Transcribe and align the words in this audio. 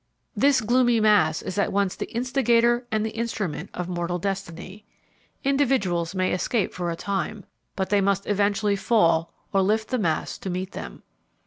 This 0.35 0.61
gloomy 0.61 0.99
mass 0.99 1.43
is 1.43 1.59
at 1.59 1.71
once 1.71 1.95
the 1.95 2.11
instigator 2.11 2.87
and 2.91 3.05
the 3.05 3.11
instrument 3.15 3.69
of 3.75 3.87
mortal 3.87 4.17
destiny. 4.17 4.83
Individuals 5.43 6.15
may 6.15 6.31
escape 6.33 6.73
for 6.73 6.89
a 6.89 6.95
time, 6.95 7.45
but 7.75 7.91
they 7.91 8.01
must 8.01 8.25
eventually 8.25 8.75
fall 8.75 9.31
or 9.53 9.61
lift 9.61 9.89
the 9.89 9.99
mass 9.99 10.39
to 10.39 10.49
meet 10.49 10.71
them. 10.71 11.03